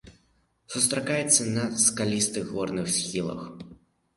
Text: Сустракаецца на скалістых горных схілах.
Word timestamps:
Сустракаецца 0.75 1.41
на 1.57 1.65
скалістых 1.85 2.45
горных 2.57 2.85
схілах. 2.99 3.41